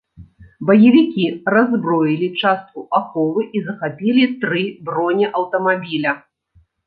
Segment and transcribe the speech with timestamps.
[0.67, 1.25] Баевікі
[1.55, 6.11] раззброілі частку аховы і захапілі тры бронеаўтамабіля.